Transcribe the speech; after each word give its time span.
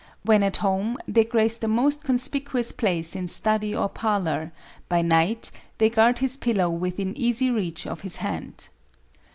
When 0.23 0.41
at 0.41 0.57
home, 0.65 0.97
they 1.07 1.23
grace 1.25 1.59
the 1.59 1.67
most 1.67 2.03
conspicuous 2.03 2.71
place 2.71 3.15
in 3.15 3.27
study 3.27 3.75
or 3.75 3.87
parlor; 3.87 4.51
by 4.89 5.03
night 5.03 5.51
they 5.77 5.91
guard 5.91 6.17
his 6.17 6.37
pillow 6.37 6.71
within 6.71 7.15
easy 7.15 7.51
reach 7.51 7.85
of 7.85 8.01
his 8.01 8.15
hand. 8.15 8.69